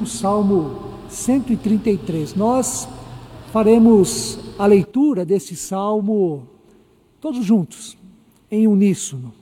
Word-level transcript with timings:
o 0.00 0.06
Salmo 0.06 0.80
133. 1.10 2.34
Nós 2.34 2.88
faremos 3.52 4.38
a 4.58 4.66
leitura 4.66 5.24
desse 5.24 5.54
salmo 5.54 6.48
todos 7.20 7.44
juntos, 7.44 7.98
em 8.50 8.66
uníssono. 8.66 9.32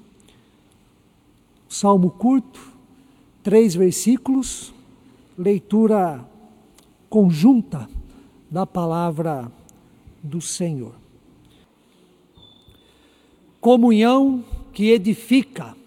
Salmo 1.69 2.11
curto, 2.11 2.61
três 3.43 3.75
versículos, 3.75 4.75
leitura 5.37 6.27
conjunta 7.09 7.89
da 8.51 8.67
palavra 8.67 9.53
do 10.23 10.41
Senhor. 10.41 10.95
Comunhão 13.61 14.45
que 14.73 14.91
edifica. 14.91 15.78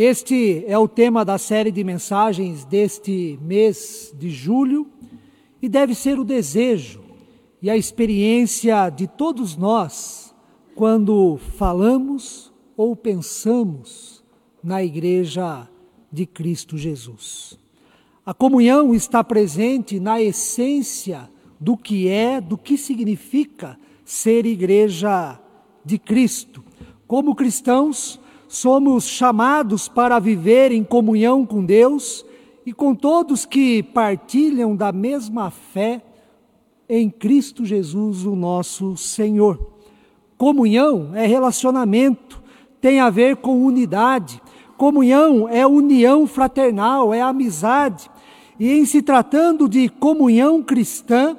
Este 0.00 0.64
é 0.68 0.78
o 0.78 0.86
tema 0.86 1.24
da 1.24 1.38
série 1.38 1.72
de 1.72 1.82
mensagens 1.82 2.64
deste 2.64 3.36
mês 3.42 4.14
de 4.16 4.30
julho 4.30 4.86
e 5.60 5.68
deve 5.68 5.92
ser 5.92 6.20
o 6.20 6.24
desejo 6.24 7.00
e 7.60 7.68
a 7.68 7.76
experiência 7.76 8.90
de 8.90 9.08
todos 9.08 9.56
nós 9.56 10.32
quando 10.76 11.36
falamos 11.56 12.52
ou 12.76 12.94
pensamos 12.94 14.22
na 14.62 14.84
Igreja 14.84 15.68
de 16.12 16.26
Cristo 16.26 16.78
Jesus. 16.78 17.58
A 18.24 18.32
comunhão 18.32 18.94
está 18.94 19.24
presente 19.24 19.98
na 19.98 20.22
essência 20.22 21.28
do 21.58 21.76
que 21.76 22.08
é, 22.08 22.40
do 22.40 22.56
que 22.56 22.78
significa 22.78 23.76
ser 24.04 24.46
Igreja 24.46 25.40
de 25.84 25.98
Cristo. 25.98 26.62
Como 27.04 27.34
cristãos, 27.34 28.20
somos 28.48 29.06
chamados 29.06 29.86
para 29.86 30.18
viver 30.18 30.72
em 30.72 30.82
comunhão 30.82 31.44
com 31.44 31.62
Deus 31.62 32.24
e 32.64 32.72
com 32.72 32.94
todos 32.94 33.44
que 33.44 33.82
partilham 33.82 34.74
da 34.74 34.90
mesma 34.90 35.50
fé 35.50 36.02
em 36.88 37.10
Cristo 37.10 37.64
Jesus, 37.66 38.24
o 38.24 38.34
nosso 38.34 38.96
Senhor. 38.96 39.58
Comunhão 40.38 41.10
é 41.14 41.26
relacionamento, 41.26 42.42
tem 42.80 43.00
a 43.00 43.10
ver 43.10 43.36
com 43.36 43.64
unidade. 43.64 44.40
Comunhão 44.78 45.48
é 45.48 45.66
união 45.66 46.26
fraternal, 46.26 47.12
é 47.12 47.20
amizade. 47.20 48.10
E 48.58 48.70
em 48.70 48.86
se 48.86 49.02
tratando 49.02 49.68
de 49.68 49.88
comunhão 49.88 50.62
cristã, 50.62 51.36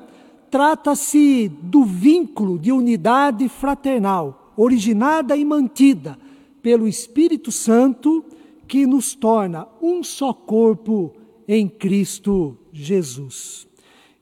trata-se 0.52 1.50
do 1.64 1.84
vínculo 1.84 2.60
de 2.60 2.72
unidade 2.72 3.50
fraternal, 3.50 4.54
originada 4.56 5.36
e 5.36 5.44
mantida 5.44 6.18
pelo 6.62 6.88
Espírito 6.88 7.52
Santo, 7.52 8.24
que 8.68 8.86
nos 8.86 9.16
torna 9.16 9.68
um 9.82 10.04
só 10.04 10.34
corpo 10.34 11.14
em 11.48 11.68
Cristo 11.68 12.58
Jesus. 12.72 13.68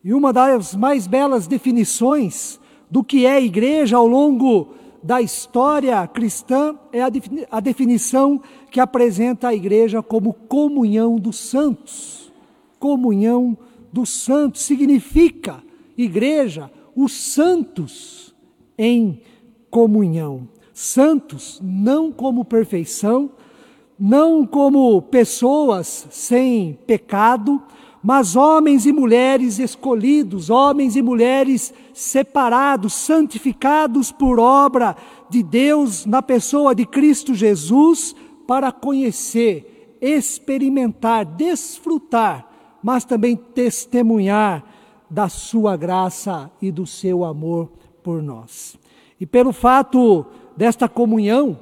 E 0.04 0.14
uma 0.14 0.32
das 0.32 0.74
mais 0.76 1.06
belas 1.06 1.48
definições 1.48 2.60
do 2.90 3.04
que 3.04 3.26
é 3.26 3.44
igreja 3.44 3.98
ao 3.98 4.08
longo 4.08 4.70
da 5.04 5.22
história 5.22 6.06
cristã 6.08 6.78
é 6.92 7.02
a, 7.02 7.60
definição 7.60 8.42
que 8.72 8.80
apresenta 8.80 9.50
a 9.50 9.54
igreja 9.54 10.02
como 10.02 10.34
comunhão 10.34 11.18
dos 11.18 11.38
santos. 11.38 12.32
Comunhão 12.80 13.58
dos 13.92 14.10
santos 14.10 14.62
significa, 14.62 15.64
igreja, 15.98 16.72
os 16.96 17.14
santos 17.14 18.36
em 18.78 19.22
comunhão. 19.70 20.48
Santos 20.80 21.60
não 21.64 22.12
como 22.12 22.46
perfeição, 22.46 23.32
não 24.00 24.46
como 24.46 25.02
pessoas 25.02 26.06
sem 26.12 26.78
pecado, 26.86 27.60
mas 28.04 28.36
homens 28.36 28.86
e 28.86 28.94
mulheres 28.94 29.58
escolhidos, 29.58 30.52
homens 30.52 30.96
e 30.96 31.02
mulheres 31.02 31.74
separados, 31.96 32.94
santificados 32.94 34.12
por 34.12 34.40
obra 34.40 34.96
de 35.32 35.42
Deus 35.42 36.06
na 36.06 36.22
pessoa 36.22 36.76
de 36.76 36.86
Cristo 36.86 37.34
Jesus, 37.34 38.16
para 38.48 38.72
conhecer, 38.72 39.98
experimentar, 40.00 41.26
desfrutar, 41.26 42.48
mas 42.84 43.04
também 43.04 43.36
testemunhar 43.36 44.64
da 45.10 45.28
sua 45.28 45.76
graça 45.76 46.52
e 46.62 46.72
do 46.72 46.86
seu 46.86 47.26
amor 47.26 47.68
por 48.04 48.22
nós. 48.22 48.78
E 49.20 49.26
pelo 49.26 49.52
fato 49.52 50.24
desta 50.58 50.90
comunhão 50.90 51.60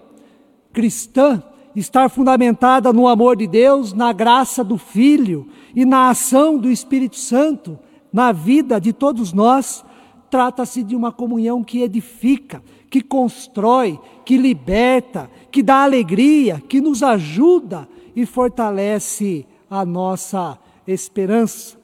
cristã, 0.73 1.43
estar 1.75 2.09
fundamentada 2.09 2.91
no 2.93 3.07
amor 3.07 3.35
de 3.35 3.45
Deus, 3.45 3.93
na 3.93 4.13
graça 4.13 4.63
do 4.63 4.77
Filho 4.77 5.47
e 5.75 5.85
na 5.85 6.09
ação 6.09 6.57
do 6.57 6.71
Espírito 6.71 7.17
Santo 7.17 7.77
na 8.15 8.31
vida 8.31 8.79
de 8.79 8.93
todos 8.93 9.33
nós, 9.33 9.83
trata-se 10.29 10.81
de 10.83 10.95
uma 10.95 11.11
comunhão 11.11 11.61
que 11.61 11.81
edifica, 11.81 12.63
que 12.89 13.01
constrói, 13.01 13.99
que 14.23 14.37
liberta, 14.37 15.29
que 15.51 15.61
dá 15.61 15.83
alegria, 15.83 16.63
que 16.65 16.79
nos 16.79 17.03
ajuda 17.03 17.85
e 18.15 18.25
fortalece 18.25 19.45
a 19.69 19.83
nossa 19.83 20.57
esperança. 20.87 21.77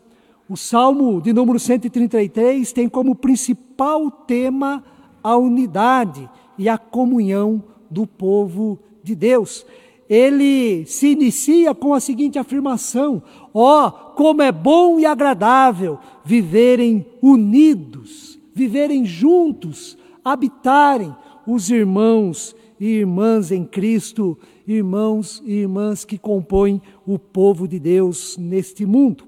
O 0.48 0.56
Salmo 0.56 1.22
de 1.22 1.34
número 1.34 1.60
133 1.60 2.72
tem 2.72 2.88
como 2.88 3.14
principal 3.14 4.10
tema 4.10 4.82
a 5.22 5.36
unidade 5.36 6.30
e 6.62 6.70
a 6.70 6.78
comunhão 6.78 7.64
do 7.90 8.06
povo 8.06 8.78
de 9.04 9.16
Deus. 9.16 9.66
Ele 10.08 10.86
se 10.86 11.08
inicia 11.08 11.74
com 11.74 11.92
a 11.92 12.00
seguinte 12.00 12.38
afirmação: 12.38 13.24
Ó, 13.52 13.88
oh, 13.88 13.92
como 14.14 14.44
é 14.44 14.52
bom 14.52 15.00
e 15.00 15.06
agradável 15.06 15.98
viverem 16.24 17.04
unidos, 17.20 18.38
viverem 18.54 19.04
juntos, 19.04 19.98
habitarem 20.24 21.16
os 21.48 21.72
irmãos 21.72 22.56
e 22.80 22.86
irmãs 23.00 23.52
em 23.52 23.66
Cristo, 23.66 24.38
irmãos 24.68 25.42
e 25.44 25.54
irmãs 25.54 26.06
que 26.06 26.20
compõem 26.20 26.80
o 27.08 27.18
povo 27.18 27.68
de 27.68 27.80
Deus 27.80 28.38
neste 28.38 28.86
mundo. 28.86 29.24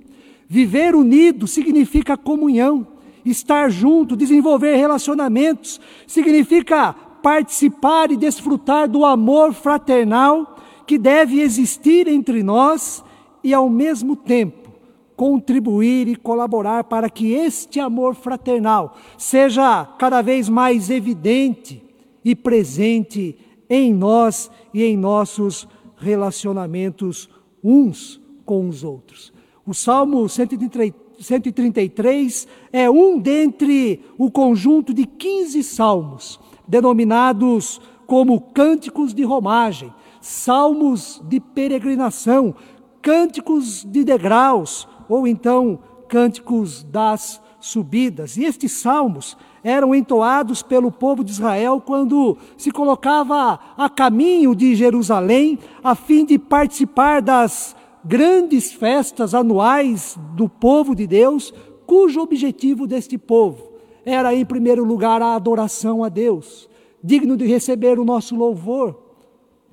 Viver 0.47 0.94
unido 0.94 1.47
significa 1.47 2.15
comunhão, 2.15 2.85
estar 3.25 3.71
junto, 3.71 4.15
desenvolver 4.15 4.75
relacionamentos, 4.75 5.81
significa 6.05 6.95
participar 7.23 8.11
e 8.11 8.17
desfrutar 8.17 8.89
do 8.89 9.06
amor 9.06 9.53
fraternal 9.53 10.57
que 10.85 10.97
deve 10.97 11.39
existir 11.39 12.09
entre 12.09 12.44
nós 12.44 13.01
e, 13.41 13.53
ao 13.53 13.69
mesmo 13.69 14.17
tempo, 14.17 14.73
contribuir 15.16 16.09
e 16.09 16.17
colaborar 16.17 16.83
para 16.83 17.09
que 17.09 17.31
este 17.31 17.79
amor 17.79 18.13
fraternal 18.13 18.97
seja 19.17 19.85
cada 19.97 20.22
vez 20.22 20.50
mais 20.50 20.89
evidente 20.89 21.81
e 22.25 22.35
presente 22.35 23.38
em 23.69 23.94
nós 23.94 24.51
e 24.73 24.83
em 24.83 24.97
nossos 24.97 25.66
relacionamentos 25.95 27.29
uns 27.63 28.19
com 28.45 28.67
os 28.67 28.83
outros. 28.83 29.31
O 29.66 29.73
Salmo 29.73 30.28
133 30.28 32.47
é 32.73 32.89
um 32.89 33.17
dentre 33.17 34.01
o 34.17 34.29
conjunto 34.29 34.94
de 34.94 35.06
15 35.06 35.63
salmos 35.63 36.38
denominados 36.68 37.81
como 38.06 38.40
cânticos 38.40 39.13
de 39.13 39.24
romagem, 39.24 39.94
salmos 40.22 41.22
de 41.25 41.40
peregrinação, 41.40 42.56
cânticos 43.01 43.84
de 43.84 44.03
degraus, 44.03 44.88
ou 45.09 45.28
então 45.28 45.79
cânticos 46.07 46.84
das 46.84 47.41
subidas. 47.59 48.38
E 48.38 48.46
estes 48.46 48.72
salmos 48.72 49.38
eram 49.63 49.96
entoados 49.96 50.62
pelo 50.62 50.91
povo 50.91 51.24
de 51.24 51.31
Israel 51.31 51.81
quando 51.81 52.38
se 52.57 52.72
colocava 52.72 53.59
a 53.78 53.90
caminho 53.90 54.56
de 54.56 54.75
Jerusalém, 54.75 55.57
a 55.84 55.95
fim 55.95 56.25
de 56.25 56.38
participar 56.38 57.22
das 57.22 57.75
grandes 58.03 58.72
festas 58.72 59.34
anuais 59.34 60.18
do 60.35 60.50
povo 60.50 60.94
de 60.94 61.07
Deus, 61.07 61.53
cujo 61.86 62.21
objetivo 62.21 62.86
deste 62.86 63.18
povo 63.18 63.73
era, 64.05 64.33
em 64.35 64.45
primeiro 64.45 64.83
lugar, 64.83 65.21
a 65.21 65.35
adoração 65.35 66.03
a 66.03 66.09
Deus, 66.09 66.69
digno 67.03 67.38
de 67.38 67.45
receber 67.45 68.00
o 68.00 68.05
nosso 68.05 68.35
louvor, 68.35 68.97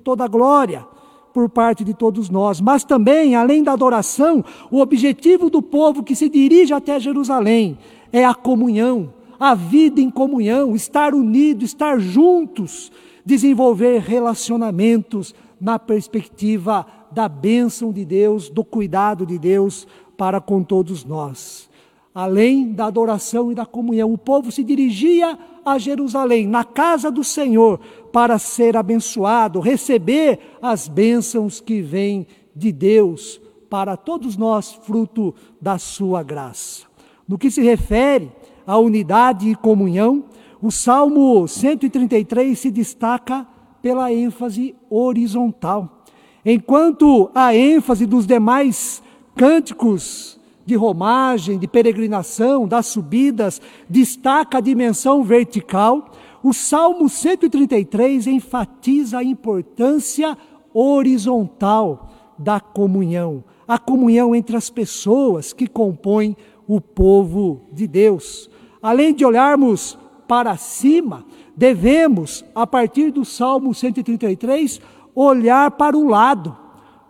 toda 0.03 0.23
a 0.23 0.27
glória 0.27 0.85
por 1.33 1.49
parte 1.49 1.83
de 1.83 1.93
todos 1.93 2.29
nós. 2.29 2.59
Mas 2.61 2.83
também, 2.83 3.35
além 3.35 3.63
da 3.63 3.73
adoração, 3.73 4.43
o 4.69 4.79
objetivo 4.79 5.49
do 5.49 5.61
povo 5.61 6.03
que 6.03 6.15
se 6.15 6.29
dirige 6.29 6.73
até 6.73 6.99
Jerusalém 6.99 7.77
é 8.11 8.25
a 8.25 8.33
comunhão, 8.33 9.13
a 9.39 9.55
vida 9.55 10.01
em 10.01 10.09
comunhão, 10.09 10.75
estar 10.75 11.13
unido, 11.13 11.63
estar 11.63 11.99
juntos, 11.99 12.91
desenvolver 13.25 13.99
relacionamentos 14.01 15.33
na 15.59 15.77
perspectiva 15.77 16.85
da 17.11 17.27
bênção 17.27 17.91
de 17.91 18.05
Deus, 18.05 18.49
do 18.49 18.63
cuidado 18.63 19.25
de 19.25 19.37
Deus 19.37 19.87
para 20.17 20.39
com 20.39 20.63
todos 20.63 21.03
nós 21.03 21.70
além 22.13 22.73
da 22.73 22.85
adoração 22.85 23.51
e 23.51 23.55
da 23.55 23.65
comunhão. 23.65 24.11
O 24.11 24.17
povo 24.17 24.51
se 24.51 24.63
dirigia 24.63 25.37
a 25.65 25.77
Jerusalém, 25.77 26.47
na 26.47 26.63
casa 26.63 27.09
do 27.09 27.23
Senhor, 27.23 27.79
para 28.11 28.37
ser 28.37 28.75
abençoado, 28.75 29.59
receber 29.59 30.39
as 30.61 30.87
bênçãos 30.87 31.61
que 31.61 31.81
vêm 31.81 32.27
de 32.55 32.71
Deus 32.71 33.39
para 33.69 33.95
todos 33.95 34.35
nós, 34.35 34.73
fruto 34.73 35.33
da 35.61 35.77
sua 35.77 36.23
graça. 36.23 36.85
No 37.27 37.37
que 37.37 37.49
se 37.49 37.61
refere 37.61 38.29
à 38.67 38.77
unidade 38.77 39.49
e 39.49 39.55
comunhão, 39.55 40.25
o 40.61 40.69
Salmo 40.69 41.47
133 41.47 42.59
se 42.59 42.69
destaca 42.69 43.47
pela 43.81 44.11
ênfase 44.11 44.75
horizontal, 44.89 46.03
enquanto 46.45 47.31
a 47.33 47.55
ênfase 47.55 48.05
dos 48.05 48.27
demais 48.27 49.01
cânticos 49.35 50.40
de 50.71 50.75
romagem, 50.77 51.59
de 51.59 51.67
peregrinação, 51.67 52.65
das 52.65 52.85
subidas, 52.85 53.61
destaca 53.89 54.59
a 54.59 54.61
dimensão 54.61 55.21
vertical, 55.21 56.09
o 56.41 56.53
Salmo 56.53 57.09
133 57.09 58.25
enfatiza 58.25 59.17
a 59.17 59.23
importância 59.23 60.37
horizontal 60.73 62.09
da 62.39 62.61
comunhão, 62.61 63.43
a 63.67 63.77
comunhão 63.77 64.33
entre 64.33 64.55
as 64.55 64.69
pessoas 64.69 65.51
que 65.51 65.67
compõem 65.67 66.37
o 66.65 66.79
povo 66.79 67.63
de 67.73 67.85
Deus. 67.85 68.49
Além 68.81 69.13
de 69.13 69.25
olharmos 69.25 69.99
para 70.25 70.55
cima, 70.55 71.25
devemos, 71.53 72.45
a 72.55 72.65
partir 72.65 73.11
do 73.11 73.25
Salmo 73.25 73.73
133, 73.73 74.79
olhar 75.13 75.71
para 75.71 75.97
o 75.97 76.07
lado. 76.07 76.60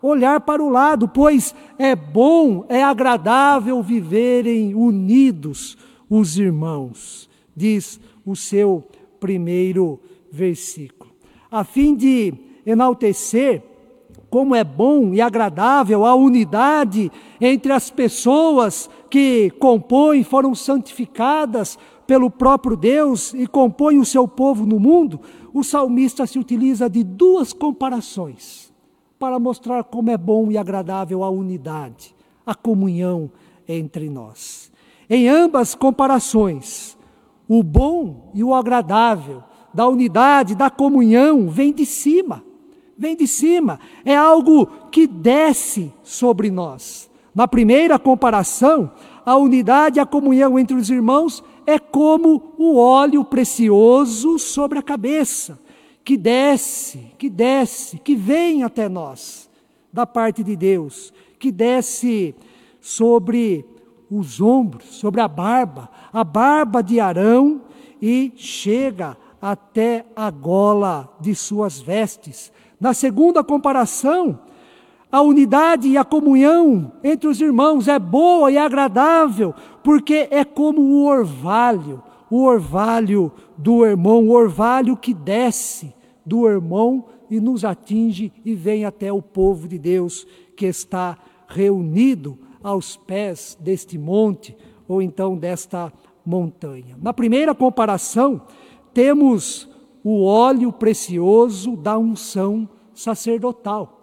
Olhar 0.01 0.42
para 0.42 0.63
o 0.63 0.69
lado, 0.69 1.07
pois 1.07 1.53
é 1.77 1.95
bom, 1.95 2.65
é 2.68 2.83
agradável 2.83 3.83
viverem 3.83 4.74
unidos 4.74 5.77
os 6.09 6.39
irmãos, 6.39 7.30
diz 7.56 8.00
o 8.25 8.36
seu 8.36 8.83
primeiro 9.19 10.00
versículo. 10.31 11.12
A 11.51 11.63
fim 11.63 11.95
de 11.95 12.33
enaltecer 12.65 13.62
como 14.30 14.56
é 14.56 14.63
bom 14.63 15.13
e 15.13 15.21
agradável 15.21 16.06
a 16.06 16.15
unidade 16.15 17.12
entre 17.39 17.71
as 17.71 17.92
pessoas 17.92 18.89
que 19.09 19.51
compõem, 19.59 20.24
foram 20.24 20.56
santificadas 20.56 21.77
pelo 22.07 22.30
próprio 22.30 22.75
Deus 22.75 23.33
e 23.33 23.45
compõem 23.45 24.00
o 24.00 24.06
seu 24.06 24.27
povo 24.27 24.65
no 24.65 24.80
mundo, 24.80 25.19
o 25.54 25.63
salmista 25.63 26.25
se 26.25 26.39
utiliza 26.39 26.89
de 26.89 27.04
duas 27.04 27.54
comparações 27.54 28.70
para 29.21 29.38
mostrar 29.38 29.83
como 29.83 30.09
é 30.09 30.18
bom 30.18 30.51
e 30.51 30.57
agradável 30.57 31.23
a 31.23 31.29
unidade, 31.29 32.15
a 32.44 32.56
comunhão 32.56 33.29
entre 33.68 34.09
nós. 34.09 34.71
Em 35.07 35.29
ambas 35.29 35.75
comparações, 35.75 36.97
o 37.47 37.62
bom 37.62 38.31
e 38.33 38.44
o 38.44 38.51
agradável 38.51 39.44
da 39.71 39.88
unidade, 39.88 40.56
da 40.56 40.71
comunhão, 40.71 41.47
vem 41.47 41.71
de 41.71 41.85
cima. 41.85 42.44
Vem 42.97 43.15
de 43.15 43.27
cima. 43.27 43.79
É 44.03 44.18
algo 44.18 44.65
que 44.89 45.06
desce 45.06 45.94
sobre 46.01 46.50
nós. 46.50 47.07
Na 47.33 47.47
primeira 47.47 48.00
comparação, 48.00 48.91
a 49.23 49.38
unidade 49.38 50.00
e 50.00 50.01
a 50.01 50.06
comunhão 50.06 50.57
entre 50.57 50.75
os 50.75 50.89
irmãos 50.89 51.44
é 51.68 51.77
como 51.77 52.56
o 52.57 52.75
óleo 52.75 53.23
precioso 53.23 54.39
sobre 54.39 54.79
a 54.79 54.83
cabeça, 54.83 55.59
que 56.03 56.18
desce, 56.18 57.12
que 57.18 57.30
desce, 57.30 57.98
que 58.00 58.15
vem 58.15 58.63
até 58.63 58.89
nós, 58.89 59.50
da 59.92 60.06
parte 60.06 60.44
de 60.44 60.56
Deus, 60.56 61.13
que 61.38 61.51
desce 61.51 62.36
sobre 62.80 63.65
os 64.09 64.42
ombros, 64.42 64.86
sobre 64.86 65.21
a 65.21 65.27
barba, 65.27 65.89
a 66.12 66.24
barba 66.24 66.81
de 66.81 67.00
Arão 67.00 67.62
e 68.01 68.33
chega 68.36 69.15
até 69.42 70.06
a 70.15 70.30
gola 70.30 71.09
de 71.19 71.33
suas 71.33 71.80
vestes. 71.80 72.51
Na 72.80 72.94
segunda 72.94 73.44
comparação, 73.44 74.39
a 75.12 75.21
unidade 75.21 75.88
e 75.88 75.97
a 75.97 76.04
comunhão 76.04 76.92
entre 77.04 77.27
os 77.27 77.39
irmãos 77.39 77.88
é 77.88 78.00
boa 78.00 78.51
e 78.51 78.57
agradável, 78.57 79.54
porque 79.83 80.27
é 80.31 80.44
como 80.44 80.81
o 80.81 81.06
orvalho, 81.06 82.01
o 82.31 82.45
orvalho 82.45 83.31
do 83.57 83.86
irmão, 83.86 84.28
o 84.28 84.31
orvalho 84.31 84.95
que 84.95 85.13
desce 85.13 85.94
do 86.25 86.48
irmão 86.48 87.06
e 87.30 87.39
nos 87.42 87.66
atinge 87.66 88.31
e 88.44 88.56
vem 88.56 88.86
até 88.86 89.12
o 89.12 89.22
povo 89.22 89.68
de 89.68 89.78
Deus 89.78 90.25
que 90.56 90.66
está 90.66 91.18
reunido 91.48 92.39
aos 92.63 92.95
pés 92.95 93.57
deste 93.60 93.98
monte 93.98 94.56
ou 94.88 95.01
então 95.01 95.38
desta 95.38 95.92
montanha. 96.25 96.98
Na 97.01 97.13
primeira 97.13 97.54
comparação, 97.54 98.42
temos 98.94 99.69
o 100.04 100.24
óleo 100.24 100.72
precioso 100.72 101.75
da 101.75 101.98
unção 101.98 102.68
sacerdotal. 102.94 104.00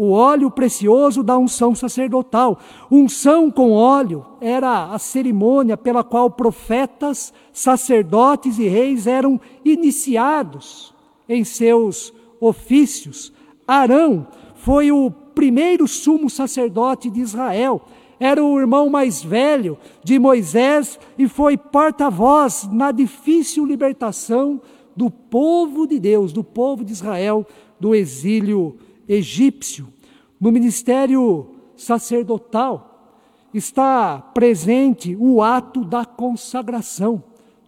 O 0.00 0.12
óleo 0.12 0.48
precioso 0.48 1.24
da 1.24 1.36
unção 1.36 1.74
sacerdotal. 1.74 2.60
Unção 2.88 3.50
com 3.50 3.72
óleo 3.72 4.24
era 4.40 4.94
a 4.94 4.98
cerimônia 5.00 5.76
pela 5.76 6.04
qual 6.04 6.30
profetas, 6.30 7.34
sacerdotes 7.52 8.60
e 8.60 8.68
reis 8.68 9.08
eram 9.08 9.40
iniciados 9.64 10.94
em 11.28 11.42
seus 11.42 12.14
ofícios. 12.40 13.32
Arão 13.66 14.28
foi 14.54 14.92
o 14.92 15.10
primeiro 15.10 15.88
sumo 15.88 16.30
sacerdote 16.30 17.10
de 17.10 17.18
Israel. 17.18 17.82
Era 18.20 18.42
o 18.42 18.56
irmão 18.56 18.88
mais 18.88 19.20
velho 19.20 19.76
de 20.04 20.16
Moisés 20.16 20.96
e 21.18 21.26
foi 21.26 21.56
porta-voz 21.56 22.68
na 22.70 22.92
difícil 22.92 23.66
libertação 23.66 24.60
do 24.94 25.10
povo 25.10 25.88
de 25.88 25.98
Deus, 25.98 26.32
do 26.32 26.44
povo 26.44 26.84
de 26.84 26.92
Israel, 26.92 27.44
do 27.80 27.96
exílio 27.96 28.76
egípcio. 29.08 29.88
No 30.40 30.52
ministério 30.52 31.54
sacerdotal 31.76 32.88
está 33.52 34.18
presente 34.34 35.16
o 35.18 35.42
ato 35.42 35.84
da 35.84 36.04
consagração, 36.04 37.22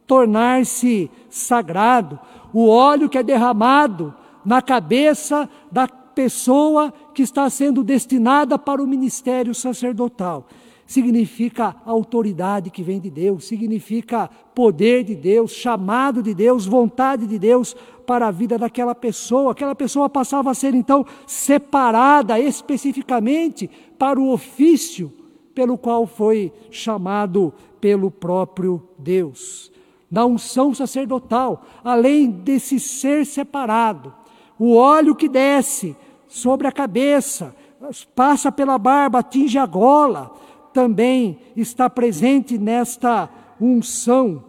tornar-se 0.07 1.11
sagrado, 1.29 2.19
o 2.53 2.69
óleo 2.69 3.09
que 3.09 3.19
é 3.19 3.23
derramado 3.23 4.15
na 4.45 4.61
cabeça 4.61 5.49
da 5.71 5.87
pessoa 5.89 6.93
que 7.15 7.23
está 7.23 7.49
sendo 7.49 7.83
destinada 7.83 8.59
para 8.59 8.83
o 8.83 8.87
ministério 8.87 9.55
sacerdotal. 9.55 10.47
Significa 10.87 11.77
autoridade 11.87 12.69
que 12.69 12.83
vem 12.83 12.99
de 12.99 13.09
Deus, 13.09 13.45
significa 13.45 14.29
poder 14.55 15.05
de 15.05 15.15
Deus, 15.15 15.53
chamado 15.53 16.21
de 16.21 16.35
Deus, 16.35 16.67
vontade 16.67 17.29
de 17.29 17.39
Deus 17.39 17.77
para 18.11 18.27
a 18.27 18.33
vida 18.33 18.59
daquela 18.59 18.93
pessoa. 18.93 19.53
Aquela 19.53 19.73
pessoa 19.73 20.09
passava 20.09 20.51
a 20.51 20.55
ser 20.55 20.75
então 20.75 21.07
separada 21.29 22.41
especificamente 22.41 23.71
para 23.97 24.19
o 24.19 24.33
ofício 24.33 25.13
pelo 25.55 25.79
qual 25.79 26.09
foi 26.09 26.53
chamado 26.73 27.55
pelo 27.81 28.11
próprio 28.11 28.83
Deus. 28.99 29.71
Na 30.11 30.27
unção 30.27 30.75
sacerdotal, 30.75 31.65
além 31.85 32.29
desse 32.29 32.81
ser 32.81 33.25
separado, 33.25 34.13
o 34.59 34.75
óleo 34.75 35.15
que 35.15 35.29
desce 35.29 35.97
sobre 36.27 36.67
a 36.67 36.73
cabeça, 36.73 37.55
passa 38.13 38.51
pela 38.51 38.77
barba, 38.77 39.21
atinge 39.21 39.57
a 39.57 39.67
gola, 39.67 40.35
também 40.73 41.39
está 41.55 41.89
presente 41.89 42.59
nesta 42.59 43.31
unção 43.61 44.43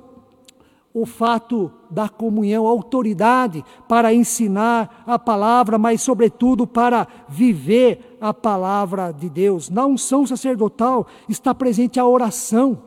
o 0.92 1.06
fato 1.06 1.72
da 1.92 2.08
comunhão, 2.08 2.66
autoridade 2.66 3.64
para 3.88 4.14
ensinar 4.14 5.04
a 5.06 5.20
palavra, 5.20 5.78
mas, 5.78 6.02
sobretudo, 6.02 6.66
para 6.66 7.08
viver 7.28 8.18
a 8.20 8.34
palavra 8.34 9.12
de 9.12 9.30
Deus. 9.30 9.70
Na 9.70 9.86
unção 9.86 10.26
sacerdotal 10.26 11.06
está 11.28 11.54
presente 11.54 12.00
a 12.00 12.08
oração. 12.08 12.82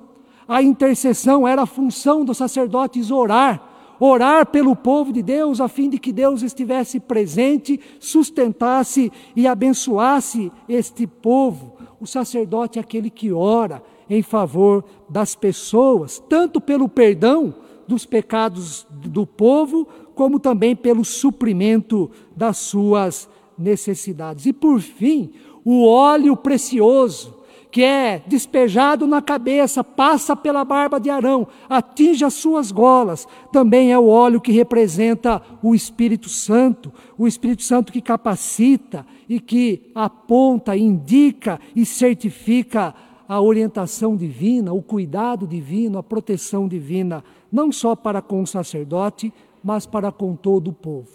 A 0.48 0.62
intercessão 0.62 1.46
era 1.46 1.62
a 1.62 1.66
função 1.66 2.24
dos 2.24 2.38
sacerdotes 2.38 3.10
orar 3.10 3.74
orar 3.98 4.46
pelo 4.46 4.74
povo 4.74 5.12
de 5.12 5.22
Deus, 5.22 5.60
a 5.60 5.68
fim 5.68 5.88
de 5.88 5.98
que 5.98 6.12
Deus 6.12 6.42
estivesse 6.42 6.98
presente, 7.00 7.80
sustentasse 7.98 9.10
e 9.34 9.46
abençoasse 9.46 10.50
este 10.68 11.06
povo. 11.06 11.74
O 12.00 12.06
sacerdote 12.06 12.78
é 12.78 12.82
aquele 12.82 13.08
que 13.08 13.32
ora 13.32 13.82
em 14.08 14.22
favor 14.22 14.84
das 15.08 15.34
pessoas, 15.34 16.22
tanto 16.28 16.60
pelo 16.60 16.88
perdão 16.88 17.54
dos 17.86 18.06
pecados 18.06 18.86
do 18.90 19.26
povo, 19.26 19.86
como 20.14 20.38
também 20.38 20.74
pelo 20.74 21.04
suprimento 21.04 22.10
das 22.36 22.58
suas 22.58 23.28
necessidades. 23.58 24.46
E 24.46 24.52
por 24.52 24.80
fim, 24.80 25.32
o 25.64 25.86
óleo 25.86 26.36
precioso 26.36 27.44
que 27.74 27.82
é 27.82 28.22
despejado 28.24 29.04
na 29.04 29.20
cabeça, 29.20 29.82
passa 29.82 30.36
pela 30.36 30.64
barba 30.64 31.00
de 31.00 31.10
Arão, 31.10 31.44
atinge 31.68 32.24
as 32.24 32.34
suas 32.34 32.70
golas. 32.70 33.26
Também 33.50 33.90
é 33.90 33.98
o 33.98 34.06
óleo 34.06 34.40
que 34.40 34.52
representa 34.52 35.42
o 35.60 35.74
Espírito 35.74 36.28
Santo, 36.28 36.92
o 37.18 37.26
Espírito 37.26 37.64
Santo 37.64 37.92
que 37.92 38.00
capacita 38.00 39.04
e 39.28 39.40
que 39.40 39.90
aponta, 39.92 40.76
indica 40.76 41.58
e 41.74 41.84
certifica 41.84 42.94
a 43.26 43.40
orientação 43.40 44.16
divina, 44.16 44.72
o 44.72 44.80
cuidado 44.80 45.44
divino, 45.44 45.98
a 45.98 46.02
proteção 46.04 46.68
divina, 46.68 47.24
não 47.54 47.70
só 47.70 47.94
para 47.94 48.20
com 48.20 48.42
o 48.42 48.46
sacerdote, 48.48 49.32
mas 49.62 49.86
para 49.86 50.10
com 50.10 50.34
todo 50.34 50.68
o 50.68 50.72
povo. 50.72 51.12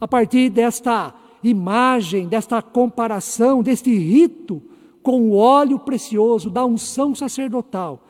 A 0.00 0.06
partir 0.06 0.50
desta 0.50 1.12
imagem, 1.42 2.28
desta 2.28 2.62
comparação, 2.62 3.60
deste 3.60 3.92
rito, 3.92 4.62
com 5.02 5.22
o 5.22 5.34
óleo 5.34 5.80
precioso 5.80 6.48
da 6.48 6.64
unção 6.64 7.12
sacerdotal 7.12 8.04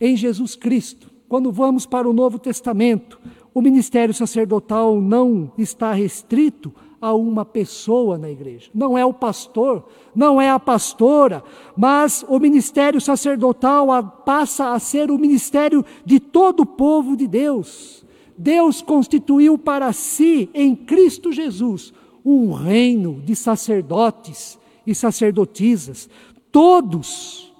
em 0.00 0.16
Jesus 0.16 0.54
Cristo. 0.54 1.10
Quando 1.28 1.50
vamos 1.50 1.84
para 1.84 2.08
o 2.08 2.12
Novo 2.12 2.38
Testamento, 2.38 3.20
o 3.52 3.60
ministério 3.60 4.14
sacerdotal 4.14 5.00
não 5.00 5.50
está 5.58 5.92
restrito 5.92 6.72
a 7.00 7.14
uma 7.14 7.44
pessoa 7.44 8.18
na 8.18 8.30
igreja. 8.30 8.70
Não 8.74 8.98
é 8.98 9.04
o 9.04 9.12
pastor, 9.12 9.88
não 10.14 10.40
é 10.40 10.50
a 10.50 10.58
pastora, 10.58 11.42
mas 11.76 12.24
o 12.28 12.38
ministério 12.38 13.00
sacerdotal 13.00 13.88
passa 14.24 14.72
a 14.72 14.78
ser 14.78 15.10
o 15.10 15.18
ministério 15.18 15.84
de 16.04 16.18
todo 16.18 16.60
o 16.60 16.66
povo 16.66 17.16
de 17.16 17.26
Deus. 17.26 18.04
Deus 18.36 18.82
constituiu 18.82 19.58
para 19.58 19.92
si, 19.92 20.48
em 20.54 20.74
Cristo 20.74 21.32
Jesus, 21.32 21.92
um 22.24 22.52
reino 22.52 23.20
de 23.24 23.34
sacerdotes 23.34 24.58
e 24.86 24.94
sacerdotisas. 24.94 26.08
Todos, 26.50 27.52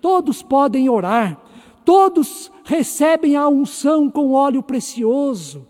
todos 0.00 0.42
podem 0.42 0.88
orar, 0.88 1.40
todos 1.84 2.50
recebem 2.64 3.36
a 3.36 3.48
unção 3.48 4.10
com 4.10 4.32
óleo 4.32 4.62
precioso 4.62 5.66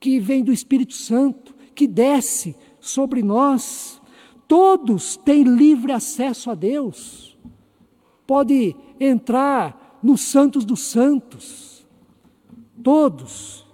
que 0.00 0.18
vem 0.18 0.42
do 0.42 0.52
Espírito 0.52 0.94
Santo 0.94 1.45
que 1.76 1.86
desce 1.86 2.56
sobre 2.80 3.22
nós. 3.22 4.00
Todos 4.48 5.16
têm 5.16 5.44
livre 5.44 5.92
acesso 5.92 6.50
a 6.50 6.54
Deus. 6.54 7.36
Pode 8.26 8.74
entrar 8.98 9.98
nos 10.02 10.22
santos 10.22 10.64
dos 10.64 10.80
santos. 10.80 11.86
Todos 12.82 13.66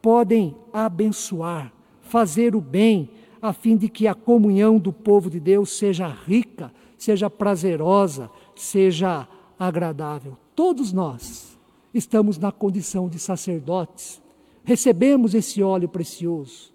podem 0.00 0.56
abençoar, 0.72 1.72
fazer 2.00 2.56
o 2.56 2.60
bem, 2.60 3.10
a 3.42 3.52
fim 3.52 3.76
de 3.76 3.88
que 3.88 4.06
a 4.06 4.14
comunhão 4.14 4.78
do 4.78 4.92
povo 4.92 5.28
de 5.30 5.38
Deus 5.38 5.70
seja 5.70 6.06
rica, 6.06 6.72
seja 6.96 7.28
prazerosa, 7.28 8.30
seja 8.54 9.28
agradável. 9.58 10.36
Todos 10.54 10.92
nós 10.92 11.58
estamos 11.92 12.38
na 12.38 12.52
condição 12.52 13.08
de 13.08 13.18
sacerdotes, 13.18 14.22
recebemos 14.62 15.34
esse 15.34 15.62
óleo 15.62 15.88
precioso. 15.88 16.69